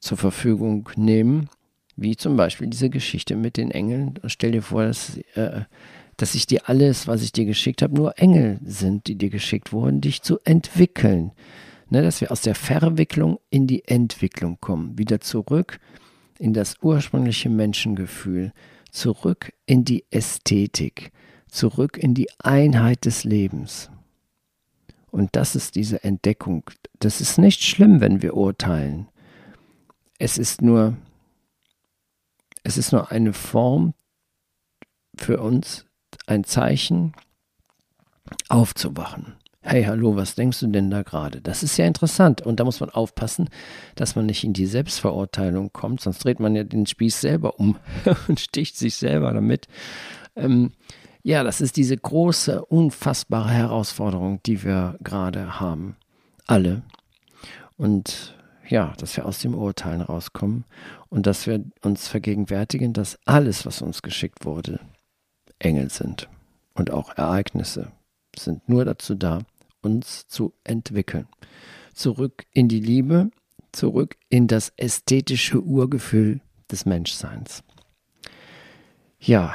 zur 0.01 0.19
Verfügung 0.19 0.89
nehmen, 0.97 1.49
wie 1.97 2.17
zum 2.17 2.37
Beispiel 2.37 2.69
diese 2.69 2.91
Geschichte 2.91 3.37
mit 3.37 3.57
den 3.57 3.71
Engeln. 3.71 4.19
Stell 4.27 4.53
dir 4.53 4.63
vor, 4.63 4.85
dass, 4.85 5.19
äh, 5.35 5.63
dass 6.17 6.35
ich 6.35 6.47
dir 6.47 6.69
alles, 6.69 7.07
was 7.07 7.23
ich 7.23 7.33
dir 7.33 7.45
geschickt 7.45 7.83
habe, 7.83 7.95
nur 7.95 8.19
Engel 8.19 8.59
sind, 8.65 9.07
die 9.07 9.17
dir 9.17 9.31
geschickt 9.31 9.73
wurden, 9.73 10.01
dich 10.01 10.23
zu 10.23 10.39
entwickeln. 10.45 11.33
Ne, 11.93 12.03
dass 12.03 12.21
wir 12.21 12.31
aus 12.31 12.43
der 12.43 12.55
Verwicklung 12.55 13.41
in 13.51 13.67
die 13.67 13.85
Entwicklung 13.85 14.59
kommen, 14.61 14.97
wieder 14.97 15.21
zurück 15.21 15.81
in 16.39 16.55
das 16.55 16.77
ursprüngliche 16.83 17.51
Menschengefühl, 17.51 18.53
zurück 18.91 19.53
in 19.67 19.85
die 19.85 20.05
Ästhetik 20.11 21.13
zurück 21.51 21.99
in 21.99 22.15
die 22.15 22.29
Einheit 22.39 23.05
des 23.05 23.25
Lebens. 23.25 23.91
Und 25.11 25.35
das 25.35 25.57
ist 25.57 25.75
diese 25.75 26.05
Entdeckung. 26.05 26.65
Das 27.01 27.21
ist 27.21 27.39
nicht 27.39 27.63
schlimm, 27.63 28.01
wenn 28.01 28.23
wir 28.23 28.35
urteilen. 28.35 29.09
Es 30.19 30.39
ist 30.39 30.63
nur, 30.63 30.97
es 32.63 32.79
ist 32.79 32.93
nur 32.93 33.11
eine 33.11 33.33
Form 33.33 33.95
für 35.17 35.41
uns, 35.41 35.87
ein 36.27 36.45
Zeichen, 36.45 37.15
aufzuwachen. 38.49 39.35
Hey, 39.63 39.85
hallo, 39.85 40.17
was 40.17 40.37
denkst 40.37 40.61
du 40.61 40.69
denn 40.69 40.91
da 40.91 41.03
gerade? 41.03 41.43
Das 41.43 41.63
ist 41.63 41.77
ja 41.77 41.85
interessant. 41.85 42.41
Und 42.41 42.59
da 42.59 42.65
muss 42.65 42.81
man 42.81 42.89
aufpassen, 42.89 43.51
dass 43.95 44.17
man 44.17 44.25
nicht 44.25 44.43
in 44.43 44.55
die 44.55 44.65
Selbstverurteilung 44.65 45.71
kommt, 45.71 46.01
sonst 46.01 46.25
dreht 46.25 46.41
man 46.41 46.57
ja 46.57 46.65
den 46.65 46.87
Spieß 46.87 47.21
selber 47.21 47.61
um 47.61 47.77
und 48.29 48.41
sticht 48.41 48.79
sich 48.79 48.97
selber 48.97 49.35
damit. 49.35 49.69
Ähm, 50.35 50.73
ja, 51.23 51.45
das 51.45 51.61
ist 51.61 51.77
diese 51.77 51.95
große, 51.95 52.65
unfassbare 52.65 53.51
Herausforderung, 53.51 54.43
die 54.47 54.65
wir 54.65 54.97
gerade 55.03 55.61
haben. 55.61 55.97
Alle. 56.47 56.83
Und 57.77 58.35
ja, 58.67 58.95
dass 58.97 59.15
wir 59.19 59.27
aus 59.27 59.41
dem 59.41 59.55
Urteilen 59.55 60.01
rauskommen 60.01 60.65
und 61.11 61.27
dass 61.27 61.47
wir 61.47 61.63
uns 61.83 62.09
vergegenwärtigen, 62.09 62.95
dass 62.95 63.19
alles, 63.27 63.67
was 63.67 63.83
uns 63.83 64.01
geschickt 64.01 64.47
wurde, 64.47 64.81
Engel 65.59 65.91
sind. 65.91 66.31
Und 66.73 66.91
auch 66.91 67.15
Ereignisse 67.19 67.93
sind 68.45 68.69
nur 68.69 68.85
dazu 68.85 69.15
da, 69.15 69.41
uns 69.83 70.27
zu 70.29 70.53
entwickeln. 70.65 71.27
Zurück 71.95 72.47
in 72.53 72.69
die 72.69 72.81
Liebe, 72.81 73.31
zurück 73.73 74.17
in 74.29 74.47
das 74.47 74.73
ästhetische 74.77 75.63
Urgefühl 75.63 76.41
des 76.71 76.87
Menschseins. 76.87 77.63
Ja, 79.19 79.55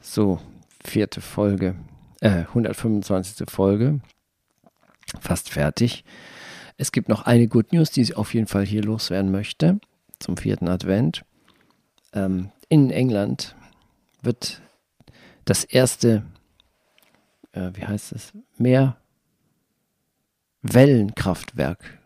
so, 0.00 0.40
vierte 0.84 1.20
Folge, 1.20 1.74
äh, 2.20 2.44
125. 2.44 3.48
Folge, 3.48 4.00
fast 5.20 5.50
fertig. 5.50 6.04
Es 6.76 6.92
gibt 6.92 7.08
noch 7.08 7.22
eine 7.22 7.48
Good 7.48 7.72
News, 7.72 7.90
die 7.90 8.02
ich 8.02 8.16
auf 8.16 8.34
jeden 8.34 8.46
Fall 8.46 8.64
hier 8.64 8.82
loswerden 8.82 9.30
möchte, 9.30 9.80
zum 10.20 10.36
vierten 10.36 10.68
Advent. 10.68 11.24
Ähm, 12.12 12.50
in 12.68 12.90
England 12.90 13.56
wird 14.22 14.62
das 15.44 15.64
erste, 15.64 16.22
äh, 17.58 17.76
wie 17.76 17.84
heißt 17.84 18.12
es, 18.12 18.32
Meer 18.56 18.96
Wellenkraftwerk 20.62 21.98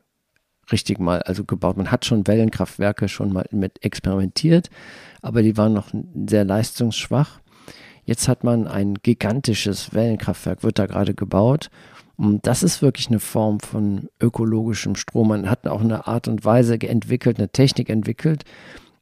richtig 0.71 0.99
mal 0.99 1.23
also 1.23 1.45
gebaut. 1.45 1.77
Man 1.77 1.91
hat 1.91 2.05
schon 2.05 2.27
Wellenkraftwerke 2.27 3.09
schon 3.09 3.33
mal 3.33 3.47
mit 3.51 3.85
experimentiert, 3.85 4.71
aber 5.21 5.43
die 5.43 5.57
waren 5.57 5.73
noch 5.73 5.91
sehr 6.27 6.45
leistungsschwach. 6.45 7.41
Jetzt 8.05 8.27
hat 8.27 8.43
man 8.43 8.67
ein 8.67 8.95
gigantisches 8.95 9.95
Wellenkraftwerk, 9.95 10.63
wird 10.63 10.79
da 10.79 10.87
gerade 10.87 11.15
gebaut. 11.15 11.71
Und 12.17 12.47
das 12.47 12.63
ist 12.63 12.83
wirklich 12.83 13.09
eine 13.09 13.21
Form 13.21 13.61
von 13.61 14.09
ökologischem 14.21 14.97
Strom. 14.97 15.29
Man 15.29 15.49
hat 15.49 15.67
auch 15.67 15.81
eine 15.81 16.07
Art 16.07 16.29
und 16.29 16.45
Weise 16.45 16.81
entwickelt, 16.81 17.39
eine 17.39 17.49
Technik 17.49 17.91
entwickelt, 17.91 18.45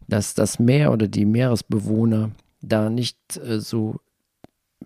dass 0.08 0.34
das 0.34 0.58
Meer 0.58 0.92
oder 0.92 1.08
die 1.08 1.24
Meeresbewohner 1.24 2.30
da 2.62 2.90
nicht 2.90 3.18
äh, 3.36 3.60
so 3.60 4.00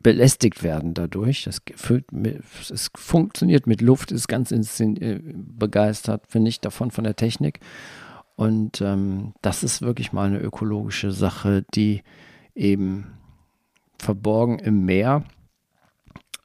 belästigt 0.04 0.62
werden 0.62 0.94
dadurch. 0.94 1.42
Das 1.44 1.62
mit, 2.12 2.42
es 2.70 2.90
funktioniert 2.94 3.66
mit 3.66 3.80
Luft, 3.80 4.12
ist 4.12 4.28
ganz 4.28 4.52
äh, 4.52 5.20
begeistert, 5.24 6.26
finde 6.28 6.50
ich, 6.50 6.60
davon 6.60 6.92
von 6.92 7.02
der 7.02 7.16
Technik. 7.16 7.58
Und 8.36 8.80
ähm, 8.80 9.32
das 9.42 9.64
ist 9.64 9.82
wirklich 9.82 10.12
mal 10.12 10.28
eine 10.28 10.38
ökologische 10.38 11.10
Sache, 11.10 11.64
die 11.74 12.02
eben 12.54 13.14
verborgen 13.98 14.58
im 14.58 14.84
Meer, 14.84 15.24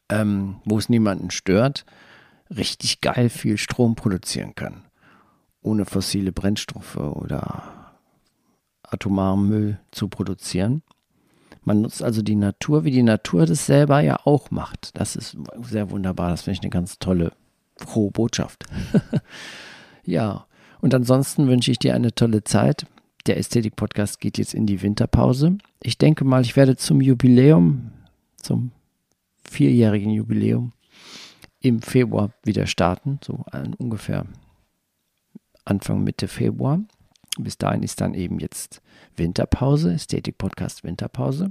ähm, 0.10 0.62
wo 0.64 0.78
es 0.78 0.88
niemanden 0.88 1.30
stört, 1.30 1.86
richtig 2.50 3.02
geil 3.02 3.30
viel 3.30 3.58
Strom 3.58 3.96
produzieren 3.96 4.56
kann. 4.56 4.86
Ohne 5.62 5.86
fossile 5.86 6.32
Brennstoffe 6.32 6.96
oder 6.96 8.00
atomaren 8.84 9.50
Müll 9.50 9.80
zu 9.92 10.08
produzieren. 10.08 10.82
Man 11.64 11.82
nutzt 11.82 12.02
also 12.02 12.22
die 12.22 12.36
Natur, 12.36 12.84
wie 12.84 12.92
die 12.92 13.04
Natur 13.04 13.46
das 13.46 13.66
selber 13.66 14.00
ja 14.00 14.20
auch 14.26 14.52
macht. 14.52 14.98
Das 14.98 15.16
ist 15.16 15.38
sehr 15.62 15.92
wunderbar. 15.92 16.30
Das 16.30 16.44
finde 16.44 16.58
ich 16.58 16.62
eine 16.62 16.70
ganz 16.70 17.00
tolle, 17.00 17.34
frohe 17.76 18.12
Botschaft. 18.12 18.66
ja, 20.04 20.46
und 20.82 20.94
ansonsten 20.96 21.48
wünsche 21.48 21.72
ich 21.72 21.80
dir 21.80 21.94
eine 21.94 22.14
tolle 22.14 22.44
Zeit. 22.44 22.86
Der 23.26 23.38
Ästhetik-Podcast 23.38 24.20
geht 24.20 24.38
jetzt 24.38 24.54
in 24.54 24.66
die 24.66 24.82
Winterpause. 24.82 25.58
Ich 25.84 25.98
denke 25.98 26.24
mal, 26.24 26.42
ich 26.42 26.56
werde 26.56 26.78
zum 26.78 27.02
Jubiläum, 27.02 27.92
zum 28.38 28.72
vierjährigen 29.44 30.12
Jubiläum 30.12 30.74
im 31.60 31.82
Februar 31.82 32.32
wieder 32.44 32.66
starten, 32.68 33.20
so 33.24 33.44
ungefähr 33.78 34.26
Anfang 35.66 36.04
Mitte 36.04 36.28
Februar. 36.28 36.80
Bis 37.44 37.58
dahin 37.58 37.84
ist 37.84 38.02
dann 38.02 38.14
eben 38.14 38.40
jetzt 38.40 38.82
Winterpause, 39.16 39.94
Ästhetik 39.94 40.38
Podcast 40.38 40.84
Winterpause. 40.84 41.50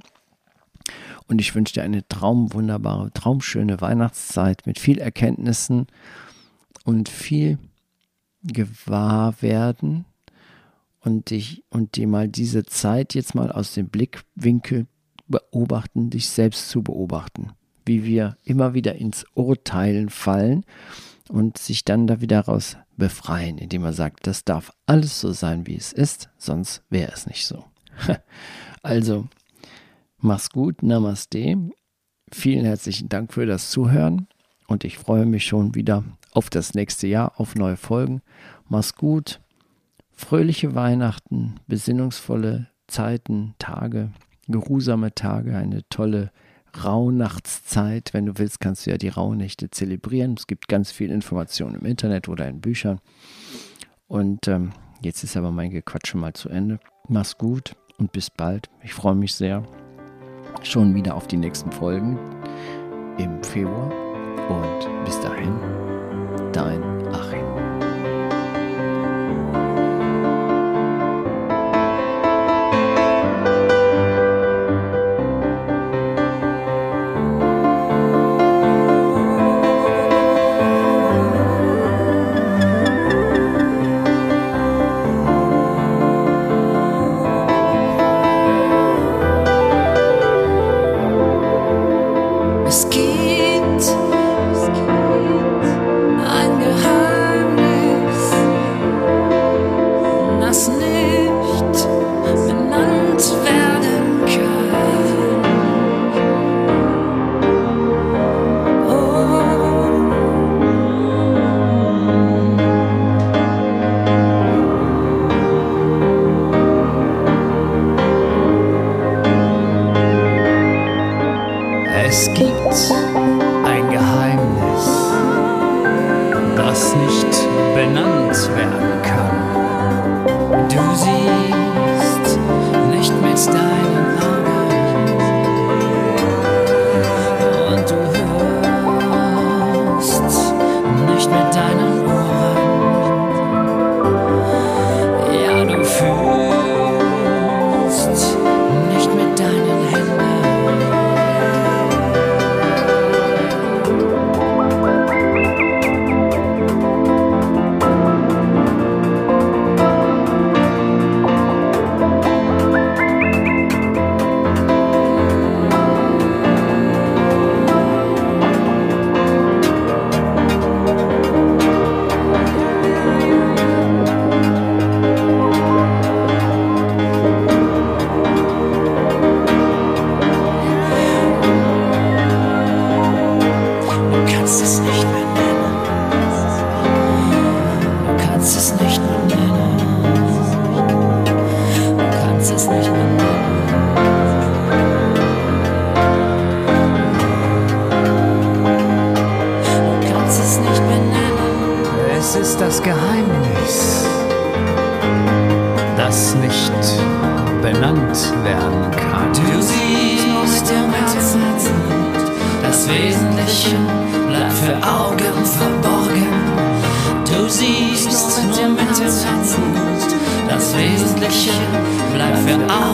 Und 1.26 1.40
ich 1.40 1.54
wünsche 1.54 1.74
dir 1.74 1.82
eine 1.82 2.06
traumwunderbare, 2.08 3.12
traumschöne 3.12 3.80
Weihnachtszeit 3.80 4.66
mit 4.66 4.78
viel 4.78 4.98
Erkenntnissen 4.98 5.86
und 6.84 7.08
viel 7.08 7.58
Gewahrwerden 8.42 10.04
und 11.00 11.30
dich 11.30 11.64
und 11.70 11.96
dir 11.96 12.06
mal 12.06 12.28
diese 12.28 12.64
Zeit 12.64 13.14
jetzt 13.14 13.34
mal 13.34 13.52
aus 13.52 13.74
dem 13.74 13.88
Blickwinkel 13.88 14.86
beobachten, 15.26 16.10
dich 16.10 16.28
selbst 16.28 16.70
zu 16.70 16.82
beobachten, 16.82 17.52
wie 17.84 18.04
wir 18.04 18.36
immer 18.44 18.74
wieder 18.74 18.94
ins 18.94 19.26
Urteilen 19.34 20.08
fallen 20.08 20.64
und 21.28 21.58
sich 21.58 21.84
dann 21.84 22.06
da 22.06 22.20
wieder 22.20 22.40
raus 22.40 22.76
befreien, 22.96 23.58
indem 23.58 23.84
er 23.84 23.92
sagt, 23.92 24.26
das 24.26 24.44
darf 24.44 24.72
alles 24.86 25.20
so 25.20 25.32
sein, 25.32 25.66
wie 25.66 25.76
es 25.76 25.92
ist, 25.92 26.30
sonst 26.38 26.82
wäre 26.90 27.12
es 27.12 27.26
nicht 27.26 27.46
so. 27.46 27.64
also, 28.82 29.28
mach's 30.18 30.50
gut, 30.50 30.82
Namaste. 30.82 31.70
Vielen 32.32 32.64
herzlichen 32.64 33.08
Dank 33.08 33.32
für 33.32 33.46
das 33.46 33.70
Zuhören 33.70 34.28
und 34.66 34.84
ich 34.84 34.98
freue 34.98 35.26
mich 35.26 35.46
schon 35.46 35.74
wieder 35.74 36.04
auf 36.32 36.50
das 36.50 36.74
nächste 36.74 37.06
Jahr, 37.06 37.40
auf 37.40 37.54
neue 37.54 37.76
Folgen. 37.76 38.20
Mach's 38.68 38.94
gut, 38.94 39.40
fröhliche 40.12 40.74
Weihnachten, 40.74 41.60
besinnungsvolle 41.66 42.68
Zeiten, 42.86 43.54
Tage, 43.58 44.12
geruhsame 44.46 45.14
Tage, 45.14 45.56
eine 45.56 45.88
tolle 45.88 46.32
Rauhnachtszeit. 46.84 48.10
Wenn 48.12 48.26
du 48.26 48.38
willst, 48.38 48.60
kannst 48.60 48.86
du 48.86 48.90
ja 48.90 48.98
die 48.98 49.08
Rauhnächte 49.08 49.70
zelebrieren. 49.70 50.34
Es 50.36 50.46
gibt 50.46 50.68
ganz 50.68 50.90
viel 50.90 51.10
Informationen 51.10 51.76
im 51.76 51.86
Internet 51.86 52.28
oder 52.28 52.48
in 52.48 52.60
Büchern. 52.60 53.00
Und 54.06 54.48
ähm, 54.48 54.72
jetzt 55.02 55.22
ist 55.24 55.36
aber 55.36 55.50
mein 55.50 55.70
Gequatsche 55.70 56.16
mal 56.16 56.32
zu 56.32 56.48
Ende. 56.48 56.80
Mach's 57.08 57.38
gut 57.38 57.76
und 57.98 58.12
bis 58.12 58.30
bald. 58.30 58.68
Ich 58.82 58.94
freue 58.94 59.14
mich 59.14 59.34
sehr 59.34 59.64
schon 60.62 60.94
wieder 60.94 61.14
auf 61.14 61.26
die 61.26 61.36
nächsten 61.36 61.70
Folgen 61.72 62.18
im 63.18 63.42
Februar. 63.42 63.92
Und 64.48 65.04
bis 65.04 65.20
dahin, 65.20 65.54
dein 66.52 66.82
Achim. 67.12 67.37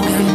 Bleibt 0.01 0.11
für 0.17 0.34